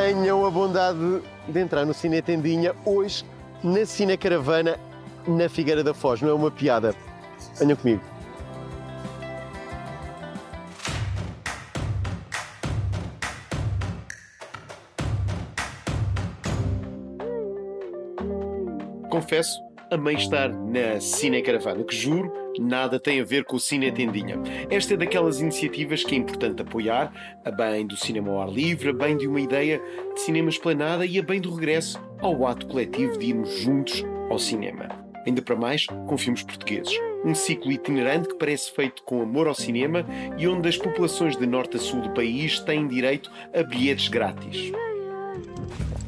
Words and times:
tenham 0.00 0.46
a 0.46 0.50
bondade 0.50 1.22
de 1.46 1.60
entrar 1.60 1.84
no 1.84 1.92
Cine 1.92 2.22
Tendinha 2.22 2.74
hoje 2.86 3.22
na 3.62 3.84
Cine 3.84 4.16
Caravana 4.16 4.78
na 5.28 5.46
Figueira 5.46 5.84
da 5.84 5.92
Foz. 5.92 6.22
Não 6.22 6.30
é 6.30 6.32
uma 6.32 6.50
piada. 6.50 6.94
Venham 7.58 7.76
comigo. 7.76 8.00
Confesso, 19.10 19.60
amei 19.90 20.14
estar 20.14 20.48
na 20.48 21.00
Cine 21.00 21.42
Caravana, 21.42 21.82
que 21.82 21.94
juro, 21.94 22.32
nada 22.58 23.00
tem 23.00 23.20
a 23.20 23.24
ver 23.24 23.44
com 23.44 23.56
o 23.56 23.60
Cine 23.60 23.90
Tendinha. 23.90 24.38
Esta 24.70 24.94
é 24.94 24.96
daquelas 24.96 25.40
iniciativas 25.40 26.04
que 26.04 26.14
é 26.14 26.18
importante 26.18 26.62
apoiar, 26.62 27.12
a 27.44 27.50
bem 27.50 27.86
do 27.86 27.96
cinema 27.96 28.30
ao 28.30 28.42
ar 28.42 28.48
livre, 28.48 28.90
a 28.90 28.92
bem 28.92 29.16
de 29.16 29.26
uma 29.26 29.40
ideia 29.40 29.82
de 30.14 30.20
cinema 30.20 30.48
esplanada 30.48 31.04
e 31.04 31.18
a 31.18 31.22
bem 31.22 31.40
do 31.40 31.52
regresso 31.52 32.00
ao 32.20 32.46
ato 32.46 32.66
coletivo 32.68 33.18
de 33.18 33.26
irmos 33.26 33.50
juntos 33.58 34.04
ao 34.30 34.38
cinema. 34.38 34.88
Ainda 35.26 35.42
para 35.42 35.56
mais, 35.56 35.86
com 35.86 36.16
filmes 36.16 36.42
portugueses. 36.42 36.96
Um 37.24 37.34
ciclo 37.34 37.70
itinerante 37.72 38.28
que 38.28 38.36
parece 38.36 38.70
feito 38.70 39.02
com 39.02 39.20
amor 39.20 39.48
ao 39.48 39.54
cinema 39.54 40.06
e 40.38 40.46
onde 40.46 40.68
as 40.68 40.78
populações 40.78 41.36
de 41.36 41.46
norte 41.46 41.76
a 41.76 41.80
sul 41.80 42.00
do 42.00 42.10
país 42.10 42.60
têm 42.60 42.86
direito 42.86 43.30
a 43.52 43.62
bilhetes 43.62 44.08
grátis. 44.08 44.72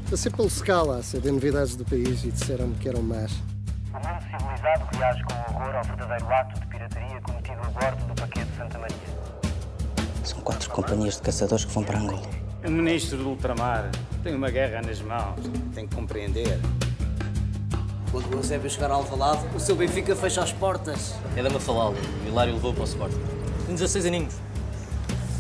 Passei 0.08 0.30
pelo 0.30 0.48
Scala 0.48 0.98
a 0.98 1.02
saber 1.02 1.32
novidades 1.32 1.74
do 1.74 1.84
país 1.84 2.24
e 2.24 2.30
disseram-me 2.30 2.74
que 2.76 2.88
eram 2.88 3.02
más. 3.02 3.51
O 4.52 4.54
mundo 4.54 4.58
civilizado 4.58 4.96
reage 4.96 5.22
com 5.24 5.54
horror 5.54 5.76
ao 5.76 5.84
verdadeiro 5.84 6.34
ato 6.34 6.60
de 6.60 6.66
pirataria 6.66 7.20
cometido 7.22 7.60
a 7.62 7.70
bordo 7.70 8.04
do 8.04 8.14
paquete 8.14 8.50
Santa 8.58 8.78
Maria. 8.78 8.96
São 10.22 10.40
quatro 10.40 10.70
companhias 10.70 11.16
de 11.16 11.22
caçadores 11.22 11.64
que 11.64 11.72
vão 11.72 11.82
para 11.82 11.98
Angola. 11.98 12.22
O 12.64 12.70
ministro 12.70 13.16
do 13.18 13.30
ultramar 13.30 13.90
tem 14.22 14.34
uma 14.34 14.50
guerra 14.50 14.82
nas 14.82 15.00
mãos. 15.00 15.40
Tem 15.74 15.86
que 15.86 15.94
compreender. 15.94 16.60
Quando 18.10 18.34
o 18.34 18.38
Eusébio 18.38 18.68
chegar 18.68 18.90
ao 18.90 18.98
Alvalade, 18.98 19.46
o 19.56 19.60
seu 19.60 19.74
Benfica 19.74 20.14
fecha 20.14 20.42
as 20.42 20.52
portas. 20.52 21.14
É 21.34 21.42
da 21.42 21.48
Mafalda. 21.48 21.98
O 22.24 22.28
Hilário 22.28 22.52
levou 22.52 22.74
para 22.74 22.82
o 22.82 22.84
Sporting. 22.84 23.20
Tem 23.66 23.74
16 23.74 24.06
aninhos. 24.06 24.34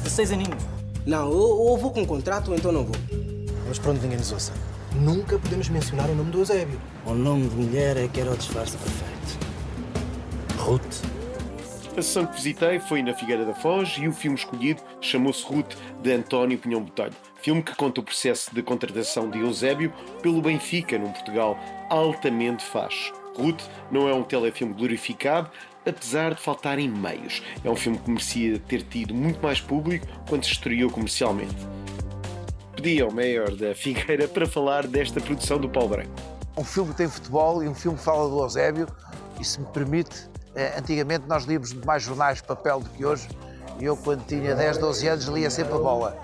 16 0.04 0.32
aninhos. 0.32 0.64
Não, 1.04 1.28
ou, 1.28 1.66
ou 1.66 1.78
vou 1.78 1.90
com 1.90 2.06
contrato 2.06 2.50
ou 2.50 2.56
então 2.56 2.72
não 2.72 2.84
vou. 2.84 2.96
Mas 3.68 3.78
para 3.78 3.90
onde 3.90 4.00
ninguém 4.00 4.18
nos 4.18 4.32
ouça, 4.32 4.52
nunca 4.96 5.38
podemos 5.38 5.68
mencionar 5.68 6.08
o 6.10 6.14
nome 6.14 6.30
do 6.30 6.38
Eusébio. 6.38 6.80
O 7.06 7.14
nome 7.14 7.48
de 7.48 7.56
mulher 7.56 7.96
é 7.96 8.08
que 8.08 8.20
era 8.20 8.30
o 8.30 8.36
disfarce 8.36 8.76
perfeito. 8.76 9.46
Ruth. 10.58 11.02
A 11.96 12.00
sessão 12.00 12.24
que 12.24 12.36
visitei 12.36 12.80
foi 12.80 13.02
na 13.02 13.12
Figueira 13.12 13.44
da 13.44 13.52
Foz 13.52 13.96
e 13.98 14.08
o 14.08 14.12
filme 14.12 14.36
escolhido 14.36 14.80
chamou-se 15.00 15.44
Ruth, 15.44 15.74
de 16.02 16.12
António 16.12 16.58
Pinhão 16.58 16.82
Botelho. 16.82 17.12
Filme 17.42 17.62
que 17.62 17.74
conta 17.74 18.00
o 18.00 18.04
processo 18.04 18.54
de 18.54 18.62
contratação 18.62 19.28
de 19.28 19.40
Eusébio 19.40 19.92
pelo 20.22 20.40
Benfica, 20.40 20.98
num 20.98 21.12
Portugal 21.12 21.58
altamente 21.90 22.64
faz. 22.64 23.12
Ruth 23.36 23.62
não 23.90 24.08
é 24.08 24.14
um 24.14 24.22
telefilme 24.22 24.72
glorificado, 24.72 25.50
apesar 25.86 26.34
de 26.34 26.40
faltarem 26.40 26.88
meios. 26.88 27.42
É 27.64 27.70
um 27.70 27.76
filme 27.76 27.98
que 27.98 28.10
merecia 28.10 28.58
ter 28.58 28.82
tido 28.82 29.12
muito 29.12 29.42
mais 29.42 29.60
público 29.60 30.06
quando 30.28 30.44
se 30.44 30.52
estreou 30.52 30.90
comercialmente. 30.90 31.56
Pedi 32.74 33.02
ao 33.02 33.10
maior 33.10 33.54
da 33.54 33.74
Figueira 33.74 34.26
para 34.26 34.46
falar 34.46 34.86
desta 34.86 35.20
produção 35.20 35.58
do 35.58 35.68
Paulo 35.68 35.90
Branco. 35.90 36.10
Um 36.56 36.64
filme 36.64 36.94
tem 36.94 37.06
futebol 37.06 37.62
e 37.62 37.68
um 37.68 37.74
filme 37.74 37.98
fala 37.98 38.28
do 38.28 38.40
Eusébio, 38.40 38.88
e 39.38 39.44
se 39.44 39.60
me 39.60 39.66
permite, 39.66 40.28
eh, 40.54 40.74
antigamente 40.78 41.24
nós 41.28 41.44
líamos 41.44 41.74
mais 41.74 42.02
jornais 42.02 42.38
de 42.38 42.44
papel 42.44 42.80
do 42.80 42.88
que 42.88 43.04
hoje, 43.04 43.28
e 43.78 43.84
eu 43.84 43.94
quando 43.94 44.24
tinha 44.26 44.54
10, 44.54 44.78
12 44.78 45.06
anos 45.06 45.24
lia 45.26 45.50
sempre 45.50 45.74
a 45.74 45.78
bola. 45.78 46.16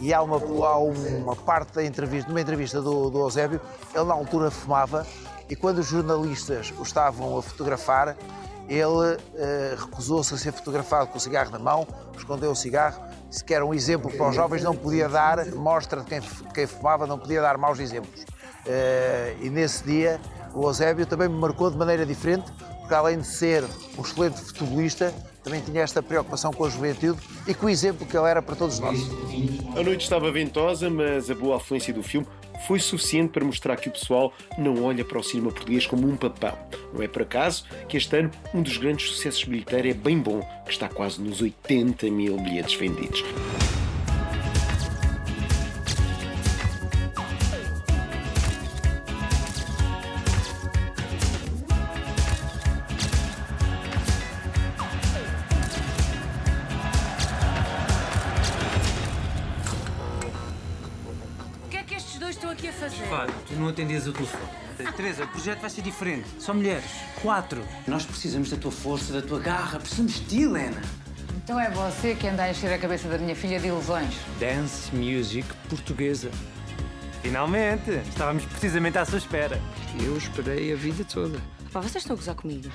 E 0.00 0.14
há 0.14 0.22
uma, 0.22 0.36
há 0.36 0.78
uma 0.78 1.34
parte 1.34 1.74
da 1.74 1.84
entrevista, 1.84 2.28
numa 2.28 2.40
entrevista 2.40 2.80
do, 2.80 3.10
do 3.10 3.18
Eusébio, 3.18 3.60
ele 3.92 4.04
na 4.04 4.14
altura 4.14 4.48
fumava, 4.50 5.04
e 5.50 5.56
quando 5.56 5.78
os 5.78 5.86
jornalistas 5.86 6.72
o 6.78 6.82
estavam 6.82 7.36
a 7.36 7.42
fotografar, 7.42 8.16
ele 8.68 9.18
eh, 9.34 9.74
recusou-se 9.76 10.34
a 10.34 10.36
ser 10.36 10.52
fotografado 10.52 11.08
com 11.08 11.18
o 11.18 11.20
cigarro 11.20 11.50
na 11.50 11.58
mão, 11.58 11.86
escondeu 12.16 12.52
o 12.52 12.56
cigarro, 12.56 13.02
se 13.30 13.44
quer 13.44 13.62
um 13.62 13.74
exemplo 13.74 14.10
para 14.10 14.28
os 14.28 14.34
jovens, 14.34 14.62
não 14.62 14.74
podia 14.74 15.08
dar, 15.08 15.44
mostra 15.54 16.00
de 16.00 16.06
quem, 16.06 16.20
quem 16.54 16.66
fumava, 16.66 17.06
não 17.06 17.18
podia 17.18 17.40
dar 17.40 17.58
maus 17.58 17.78
exemplos. 17.78 18.24
Eh, 18.64 19.36
e 19.40 19.50
nesse 19.50 19.84
dia, 19.84 20.20
o 20.54 20.66
Eusébio 20.66 21.06
também 21.06 21.28
me 21.28 21.38
marcou 21.38 21.70
de 21.70 21.76
maneira 21.76 22.06
diferente, 22.06 22.50
porque 22.80 22.94
além 22.94 23.18
de 23.18 23.26
ser 23.26 23.64
um 23.98 24.02
excelente 24.02 24.40
futebolista, 24.40 25.12
também 25.46 25.60
tinha 25.60 25.80
esta 25.80 26.02
preocupação 26.02 26.52
com 26.52 26.64
a 26.64 26.68
juventude 26.68 27.20
e 27.46 27.54
com 27.54 27.66
o 27.66 27.68
exemplo 27.68 28.04
que 28.04 28.16
ele 28.16 28.28
era 28.28 28.42
para 28.42 28.56
todos 28.56 28.80
nós. 28.80 28.98
A 29.76 29.82
noite 29.82 30.02
estava 30.02 30.28
ventosa, 30.32 30.90
mas 30.90 31.30
a 31.30 31.36
boa 31.36 31.58
afluência 31.58 31.94
do 31.94 32.02
filme 32.02 32.26
foi 32.66 32.80
suficiente 32.80 33.30
para 33.30 33.44
mostrar 33.44 33.76
que 33.76 33.88
o 33.88 33.92
pessoal 33.92 34.32
não 34.58 34.82
olha 34.82 35.04
para 35.04 35.20
o 35.20 35.22
cinema 35.22 35.52
português 35.52 35.86
como 35.86 36.08
um 36.08 36.16
papão. 36.16 36.58
Não 36.92 37.00
é 37.00 37.06
por 37.06 37.22
acaso 37.22 37.64
que 37.88 37.96
este 37.96 38.16
ano 38.16 38.30
um 38.52 38.60
dos 38.60 38.76
grandes 38.76 39.08
sucessos 39.08 39.44
bilheteiros 39.44 39.92
é 39.92 39.94
bem 39.94 40.18
bom, 40.18 40.40
que 40.64 40.72
está 40.72 40.88
quase 40.88 41.22
nos 41.22 41.40
80 41.40 42.10
mil 42.10 42.36
bilhetes 42.38 42.74
vendidos. 42.74 43.22
Não 63.56 63.68
atendias 63.68 64.06
o 64.06 64.12
telefone. 64.12 64.44
Teresa, 64.96 65.24
o 65.24 65.28
projeto 65.28 65.60
vai 65.60 65.70
ser 65.70 65.82
diferente. 65.82 66.28
Só 66.38 66.52
mulheres. 66.52 66.90
Quatro. 67.22 67.62
Nós 67.86 68.04
precisamos 68.04 68.50
da 68.50 68.56
tua 68.56 68.70
força, 68.70 69.12
da 69.12 69.22
tua 69.22 69.40
garra. 69.40 69.78
Precisamos 69.78 70.14
de 70.14 70.20
ti, 70.26 70.42
Helena. 70.42 70.80
Então 71.42 71.58
é 71.58 71.70
você 71.70 72.14
que 72.14 72.26
anda 72.26 72.42
a 72.42 72.50
encher 72.50 72.72
a 72.72 72.78
cabeça 72.78 73.08
da 73.08 73.18
minha 73.18 73.34
filha 73.34 73.58
de 73.58 73.68
ilusões. 73.68 74.14
Dance 74.38 74.94
music 74.94 75.46
portuguesa. 75.68 76.30
Finalmente! 77.22 77.90
Estávamos 78.08 78.44
precisamente 78.44 78.98
à 78.98 79.04
sua 79.04 79.18
espera. 79.18 79.60
Eu 80.04 80.16
esperei 80.16 80.72
a 80.72 80.76
vida 80.76 81.04
toda. 81.04 81.40
Pá, 81.72 81.80
vocês 81.80 81.96
estão 81.96 82.14
a 82.14 82.18
gozar 82.18 82.34
comigo? 82.34 82.68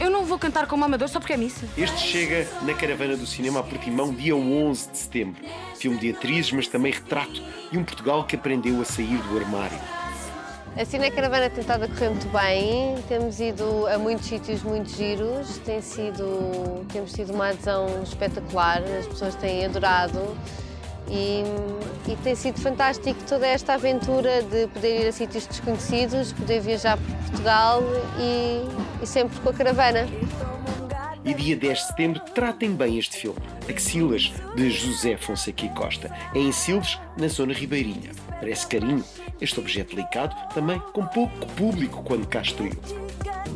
Eu 0.00 0.10
não 0.10 0.24
vou 0.24 0.38
cantar 0.38 0.66
como 0.66 0.84
amador 0.84 1.08
só 1.08 1.20
porque 1.20 1.32
é 1.32 1.36
missa. 1.36 1.66
Este 1.76 1.98
chega 2.00 2.48
na 2.62 2.74
Caravana 2.74 3.16
do 3.16 3.26
Cinema 3.26 3.60
a 3.60 3.62
Portimão 3.62 4.12
dia 4.12 4.34
11 4.34 4.90
de 4.90 4.98
setembro. 4.98 5.42
Filme 5.76 5.98
de 5.98 6.10
atrizes, 6.10 6.52
mas 6.52 6.66
também 6.66 6.92
retrato 6.92 7.42
de 7.70 7.78
um 7.78 7.84
Portugal 7.84 8.24
que 8.24 8.36
aprendeu 8.36 8.80
a 8.80 8.84
sair 8.84 9.18
do 9.18 9.38
armário. 9.38 9.78
A 10.74 10.86
Cine 10.86 11.10
Caravana 11.10 11.50
tem 11.50 11.60
estado 11.60 11.84
a 11.84 11.88
correr 11.88 12.08
muito 12.08 12.28
bem, 12.32 12.96
temos 13.06 13.38
ido 13.40 13.86
a 13.88 13.98
muitos 13.98 14.26
sítios 14.26 14.62
muito 14.62 14.88
giros, 14.90 15.58
tem 15.58 15.82
sido, 15.82 16.86
temos 16.90 17.12
tido 17.12 17.34
uma 17.34 17.50
adesão 17.50 18.02
espetacular, 18.02 18.82
as 18.98 19.06
pessoas 19.06 19.34
têm 19.34 19.66
adorado 19.66 20.34
e, 21.08 21.42
e 22.10 22.16
tem 22.24 22.34
sido 22.34 22.58
fantástico 22.58 23.20
toda 23.28 23.46
esta 23.46 23.74
aventura 23.74 24.42
de 24.42 24.66
poder 24.68 25.02
ir 25.02 25.08
a 25.08 25.12
sítios 25.12 25.46
desconhecidos, 25.46 26.32
poder 26.32 26.60
viajar 26.60 26.96
por 26.96 27.16
Portugal 27.16 27.82
e, 28.18 29.02
e 29.02 29.06
sempre 29.06 29.38
com 29.40 29.50
a 29.50 29.52
caravana. 29.52 30.08
E 31.22 31.34
dia 31.34 31.54
10 31.54 31.78
de 31.78 31.86
setembro, 31.86 32.20
tratem 32.34 32.74
bem 32.74 32.98
este 32.98 33.18
filme, 33.18 33.38
Axilas, 33.68 34.32
de 34.56 34.70
José 34.70 35.18
Fonseca 35.18 35.66
e 35.66 35.68
Costa. 35.68 36.10
É 36.34 36.38
em 36.38 36.50
Silves, 36.50 36.98
na 37.16 37.28
zona 37.28 37.52
ribeirinha. 37.52 38.10
Parece 38.40 38.66
carinho. 38.66 39.04
Este 39.42 39.58
objeto 39.58 39.96
delicado, 39.96 40.36
também 40.54 40.78
com 40.92 41.04
pouco 41.04 41.44
público 41.56 42.00
quando 42.04 42.28
cá 42.28 42.42
estreou. 42.42 42.70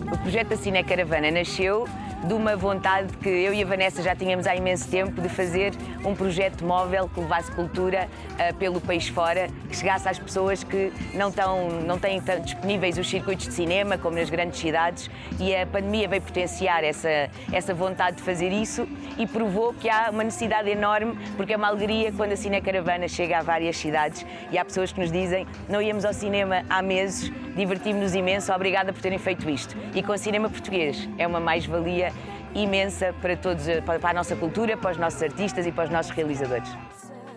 O 0.02 0.19
projeto 0.19 0.48
da 0.48 0.56
Cine 0.56 0.84
Caravana 0.84 1.31
nasceu 1.31 1.87
de 2.26 2.32
uma 2.32 2.56
vontade 2.56 3.16
que 3.19 3.28
eu 3.28 3.52
e 3.54 3.62
a 3.62 3.66
Vanessa 3.66 4.02
já 4.02 4.14
tínhamos 4.14 4.46
há 4.46 4.56
imenso 4.56 4.88
tempo 4.88 5.20
de 5.20 5.28
fazer 5.28 5.72
um 6.04 6.14
projeto 6.14 6.64
móvel 6.64 7.08
que 7.12 7.20
levasse 7.20 7.52
cultura 7.52 8.08
uh, 8.32 8.54
pelo 8.56 8.81
país 8.81 9.08
fora, 9.08 9.48
que 9.69 9.76
chegasse 9.76 10.08
às 10.08 10.19
pessoas 10.19 10.64
que 10.64 10.93
não, 11.14 11.31
tão, 11.31 11.69
não 11.87 11.98
têm 11.98 12.20
tão 12.20 12.40
disponíveis 12.40 12.98
os 12.98 13.08
circuitos 13.08 13.46
de 13.46 13.52
cinema 13.52 13.98
como 13.98 14.16
nas 14.16 14.31
grandes 14.31 14.58
cidades 14.58 15.10
e 15.38 15.54
a 15.54 15.66
pandemia 15.66 16.08
veio 16.08 16.22
potenciar 16.22 16.82
essa, 16.82 17.31
essa 17.52 17.75
vontade 17.75 18.16
de 18.16 18.22
fazer 18.22 18.50
isso 18.50 18.88
e 19.19 19.26
provou 19.26 19.72
que 19.75 19.88
há 19.88 20.08
uma 20.10 20.25
necessidade 20.25 20.69
enorme, 20.69 21.16
porque 21.37 21.52
é 21.52 21.56
uma 21.56 21.69
alegria 21.69 22.12
quando 22.12 22.32
a 22.32 22.37
Cine 22.37 22.60
Caravana 22.60 23.08
chega 23.08 23.38
a 23.38 23.43
várias 23.43 23.76
cidades 23.76 24.25
e 24.50 24.58
há 24.58 24.64
pessoas 24.64 24.90
que 24.90 25.00
nos 25.00 25.12
dizem 25.12 25.46
não 25.69 25.81
íamos 25.81 26.04
ao 26.04 26.12
cinema 26.12 26.64
há 26.69 26.82
meses, 26.82 27.31
divertimos-nos 27.54 28.14
imenso, 28.14 28.52
obrigada 28.52 28.93
por 28.93 29.00
terem 29.00 29.19
feito 29.19 29.48
isto. 29.48 29.76
E 29.96 30.02
com 30.02 30.12
o 30.12 30.19
cinema 30.19 30.50
português 30.50 31.08
é 31.16 31.26
uma 31.26 31.40
mais-valia 31.40 32.12
imensa 32.54 33.14
para 33.22 33.34
todos, 33.34 33.64
para 33.87 34.10
a 34.10 34.12
nossa 34.12 34.37
cultura, 34.37 34.76
para 34.76 34.90
os 34.90 34.98
nossos 34.98 35.22
artistas 35.22 35.66
e 35.66 35.72
para 35.72 35.84
os 35.84 35.90
nossos 35.90 36.12
realizadores. 36.12 36.69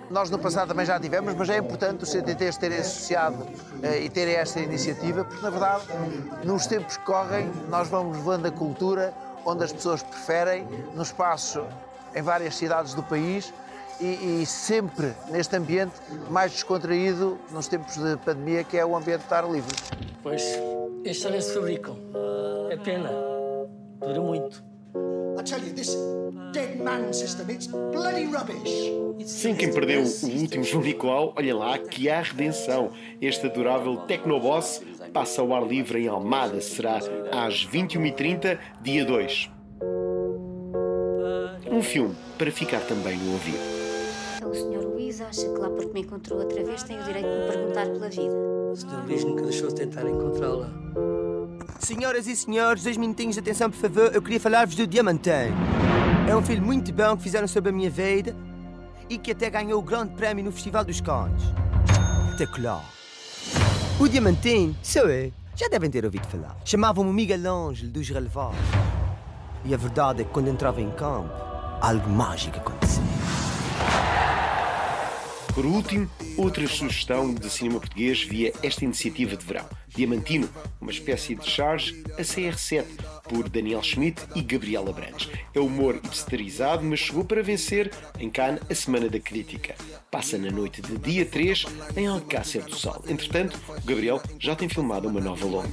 Nós 0.10 0.30
no 0.30 0.38
passado 0.38 0.68
também 0.68 0.86
já 0.86 1.00
tivemos, 1.00 1.34
mas 1.36 1.50
é 1.50 1.58
importante 1.58 2.04
os 2.04 2.12
CTTs 2.12 2.60
terem 2.60 2.80
associado 2.80 3.48
eh, 3.82 4.02
e 4.02 4.10
terem 4.10 4.36
esta 4.36 4.60
iniciativa, 4.60 5.24
porque 5.24 5.42
na 5.42 5.50
verdade, 5.52 5.84
nos 6.44 6.68
tempos 6.68 6.98
que 6.98 7.06
correm, 7.06 7.50
nós 7.70 7.88
vamos 7.88 8.18
levando 8.18 8.48
a 8.48 8.52
cultura 8.52 9.14
onde 9.46 9.64
as 9.64 9.72
pessoas 9.72 10.04
preferem, 10.04 10.68
no 10.94 11.04
espaço 11.04 11.66
em 12.14 12.22
várias 12.22 12.58
cidades 12.58 12.94
do 12.94 13.04
país, 13.04 13.54
e, 14.02 14.42
e, 14.42 14.46
sempre 14.46 15.14
neste 15.30 15.56
ambiente 15.56 15.94
mais 16.30 16.52
descontraído 16.52 17.38
nos 17.52 17.68
tempos 17.68 17.96
de 17.96 18.18
pandemia, 18.18 18.64
que 18.66 18.78
é 18.78 18.86
o 18.86 18.96
ambiente 18.98 19.20
de 19.20 19.26
estar 19.26 19.50
livre. 19.50 19.76
Pois, 20.24 20.42
estes 21.04 21.24
também 21.24 21.42
se 21.42 21.54
fabricam. 21.54 21.98
É 22.70 22.78
pena. 22.78 23.10
Dura 24.00 24.22
muito. 24.22 24.64
I 25.40 25.44
tell 25.44 25.60
you, 25.60 25.74
this 25.74 25.96
dead 26.52 26.80
man 26.82 27.14
system, 27.14 27.50
it's 27.50 27.68
bloody 27.68 28.26
rubbish. 28.26 28.92
Sim, 29.26 29.56
quem 29.56 29.74
perdeu 29.74 30.02
o 30.02 30.42
último 30.42 30.64
João 30.64 30.84
Nicolau, 30.84 31.34
olhem 31.38 31.54
lá 31.54 31.78
que 31.78 32.10
há 32.10 32.22
redenção. 32.22 32.92
Este 33.22 33.48
adorável 33.48 33.98
Tecnoboss 33.98 34.82
passa 35.14 35.42
ao 35.42 35.54
ar 35.54 35.66
livre 35.68 36.04
em 36.04 36.08
Almada. 36.08 36.62
Será 36.62 37.00
às 37.32 37.66
21h30, 37.66 38.58
dia 38.82 39.06
2. 39.06 39.52
Um 41.72 41.82
filme 41.82 42.16
para 42.38 42.52
ficar 42.52 42.82
também 42.82 43.18
no 43.18 43.34
ouvido. 43.34 43.80
O 44.44 44.54
Sr. 44.54 44.86
Luís 44.88 45.22
acha 45.22 45.42
que 45.42 45.60
lá 45.60 45.70
porque 45.70 45.94
me 45.94 46.02
encontrou 46.02 46.40
outra 46.40 46.64
vez 46.64 46.84
tem 46.84 47.00
o 47.00 47.04
direito 47.04 47.28
de 47.28 47.36
me 47.36 47.48
perguntar 47.48 47.86
pela 47.86 48.10
vida. 48.10 48.36
O 48.72 48.76
Sr. 48.76 49.06
Luís 49.06 49.24
nunca 49.24 49.44
deixou 49.44 49.68
de 49.70 49.76
tentar 49.76 50.08
encontrá-la. 50.08 50.70
Senhoras 51.80 52.28
e 52.28 52.36
senhores, 52.36 52.84
dois 52.84 52.98
minutinhos 52.98 53.36
de 53.36 53.40
atenção, 53.40 53.72
por 53.72 53.78
favor. 53.78 54.12
Eu 54.14 54.22
queria 54.22 54.40
falar-vos 54.40 54.76
do 54.76 54.86
Diamantino. 54.86 55.56
É 56.28 56.36
um 56.36 56.44
filme 56.44 56.62
muito 56.62 56.94
bom 56.94 57.16
que 57.16 57.24
fizeram 57.24 57.48
sobre 57.48 57.70
a 57.70 57.74
minha 57.74 57.90
vida 57.90 58.36
e 59.10 59.18
que 59.18 59.32
até 59.32 59.50
ganhou 59.50 59.80
o 59.80 59.82
grande 59.82 60.14
prémio 60.14 60.44
no 60.44 60.52
Festival 60.52 60.84
dos 60.84 61.00
Cannes. 61.02 61.42
Espetacular. 62.32 62.84
O 64.00 64.08
Diamantino, 64.08 64.76
sou 64.84 65.10
eu. 65.10 65.32
Já 65.56 65.68
devem 65.70 65.90
ter 65.90 66.06
ouvido 66.06 66.28
falar. 66.28 66.56
Chamavam-me 66.64 67.12
Miguel 67.12 67.50
Ângelo 67.52 67.92
dos 67.92 68.10
Relevados. 68.10 68.60
E 69.66 69.74
a 69.74 69.78
verdade 69.78 70.22
é 70.22 70.26
que 70.26 70.32
quando 70.32 70.50
entrava 70.50 70.82
em 70.82 70.92
campo, 70.92 71.34
algo 71.82 72.10
mágico 72.10 72.58
acontecia. 72.58 73.09
Por 75.54 75.66
último, 75.66 76.10
outra 76.38 76.68
sugestão 76.68 77.34
de 77.34 77.50
cinema 77.50 77.80
português 77.80 78.24
via 78.24 78.54
esta 78.64 78.86
iniciativa 78.86 79.36
de 79.36 79.46
verão. 79.46 79.66
Diamantino, 79.88 80.50
uma 80.80 80.92
espécie 80.92 81.36
de 81.36 81.50
charge 81.50 82.04
a 82.18 82.22
CR7, 82.22 82.86
por 83.24 83.50
Daniel 83.50 83.82
Schmidt 83.84 84.22
e 84.36 84.42
Gabriela 84.42 84.92
Brandes. 84.94 85.30
É 85.54 85.60
humor 85.60 86.00
hipsterizado, 86.04 86.84
mas 86.84 87.00
chegou 87.00 87.26
para 87.26 87.44
vencer 87.44 87.92
em 88.20 88.30
Cannes 88.30 88.62
a 88.70 88.76
Semana 88.76 89.10
da 89.10 89.20
Crítica. 89.20 89.76
Passa 90.10 90.38
na 90.38 90.50
noite 90.50 90.82
de 90.82 90.98
dia 90.98 91.26
3 91.26 91.66
em 91.96 92.08
Alcácer 92.08 92.64
do 92.64 92.76
Sal. 92.76 93.04
Entretanto, 93.08 93.60
Gabriel 93.86 94.22
já 94.40 94.56
tem 94.56 94.70
filmado 94.70 95.08
uma 95.08 95.20
nova 95.20 95.46
longa. 95.46 95.70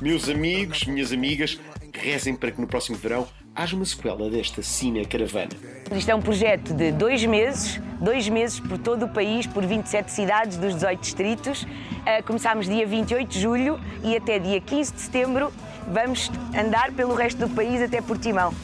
Meus 0.00 0.28
amigos, 0.28 0.84
minhas 0.84 1.12
amigas, 1.12 1.58
rezem 1.92 2.36
para 2.36 2.52
que 2.52 2.60
no 2.60 2.66
próximo 2.66 2.96
verão 2.96 3.26
haja 3.58 3.74
uma 3.74 3.84
sequela 3.84 4.30
desta 4.30 4.62
Cine 4.62 5.04
Caravana. 5.04 5.50
Isto 5.90 6.10
é 6.10 6.14
um 6.14 6.22
projeto 6.22 6.72
de 6.72 6.92
dois 6.92 7.24
meses, 7.24 7.80
dois 8.00 8.28
meses 8.28 8.60
por 8.60 8.78
todo 8.78 9.06
o 9.06 9.08
país, 9.08 9.48
por 9.48 9.66
27 9.66 10.12
cidades 10.12 10.56
dos 10.56 10.74
18 10.74 11.00
distritos. 11.00 11.62
Uh, 11.64 12.24
começámos 12.24 12.68
dia 12.68 12.86
28 12.86 13.28
de 13.28 13.40
julho 13.40 13.80
e 14.04 14.16
até 14.16 14.38
dia 14.38 14.60
15 14.60 14.92
de 14.92 15.00
setembro 15.00 15.52
vamos 15.88 16.30
andar 16.56 16.92
pelo 16.92 17.14
resto 17.14 17.48
do 17.48 17.52
país 17.52 17.82
até 17.82 18.00
Portimão. 18.00 18.54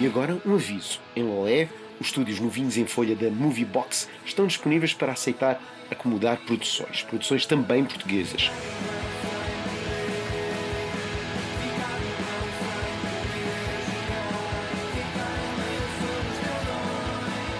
E 0.00 0.06
agora 0.06 0.36
um 0.44 0.54
aviso. 0.54 1.00
Em 1.14 1.22
Lolé, 1.22 1.68
os 2.00 2.08
estúdios 2.08 2.40
novinhos 2.40 2.76
em 2.76 2.86
folha 2.86 3.14
da 3.14 3.30
Movie 3.30 3.64
Box 3.64 4.08
estão 4.24 4.46
disponíveis 4.46 4.92
para 4.92 5.12
aceitar 5.12 5.60
acomodar 5.90 6.38
produções, 6.38 7.02
produções 7.02 7.46
também 7.46 7.84
portuguesas. 7.84 8.50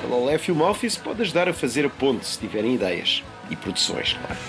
A 0.03 0.07
Lolé 0.07 0.39
Film 0.39 0.61
Office 0.63 0.97
pode 0.97 1.23
ajudar 1.23 1.49
a 1.49 1.53
fazer 1.53 1.87
a 1.87 1.91
ponte 1.91 2.27
se 2.27 2.39
tiverem 2.39 2.75
ideias 2.75 3.23
e 3.51 3.57
produções, 3.57 4.15
claro. 4.15 4.41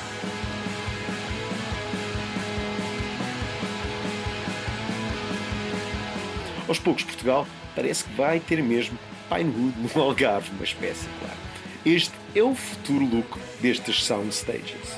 Aos 6.68 6.80
poucos, 6.80 7.04
Portugal 7.04 7.48
parece 7.76 8.06
que 8.06 8.14
vai 8.14 8.40
ter 8.40 8.62
mesmo 8.64 8.98
Pinewood 9.30 9.74
no 9.80 9.90
Algarve, 10.02 10.52
uma 10.52 10.64
espécie, 10.64 11.08
claro. 11.20 11.38
Este 11.86 12.14
é 12.34 12.42
o 12.42 12.56
futuro 12.56 13.06
look 13.06 13.40
destes 13.62 14.04
soundstages. 14.04 14.98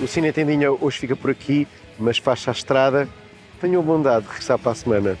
O 0.00 0.06
Cine 0.06 0.32
Tendinha 0.32 0.70
hoje 0.70 0.98
fica 0.98 1.16
por 1.16 1.30
aqui, 1.30 1.66
mas 1.98 2.18
faz-se 2.18 2.48
a 2.48 2.52
estrada. 2.52 3.08
Tenham 3.60 3.82
bondade 3.82 4.26
de 4.26 4.28
regressar 4.28 4.58
para 4.58 4.72
a 4.72 4.74
semana. 4.74 5.18